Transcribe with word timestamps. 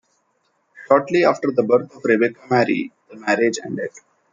Shortly 0.87 1.25
after 1.25 1.51
the 1.51 1.61
birth 1.61 1.95
of 1.95 2.03
Rebecca 2.03 2.39
Mary, 2.49 2.91
the 3.09 3.17
marriage 3.17 3.59
ended. 3.63 3.91